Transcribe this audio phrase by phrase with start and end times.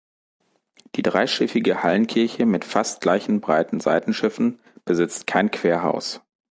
[0.95, 6.21] Die dreischiffige Hallenkirche mit fast gleich breiten Seitenschiffen besitzt kein Querhaus.